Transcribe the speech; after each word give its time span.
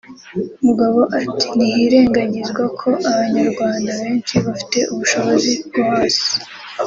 Mugabo 0.65 0.99
ati 1.19 1.45
“Ntihirengagizwa 1.55 2.63
ko 2.79 2.89
Abanyarwanda 3.11 3.89
benshi 4.01 4.35
bafite 4.45 4.77
ubushobozi 4.93 5.51
bwo 5.67 5.81
hasi 5.91 6.31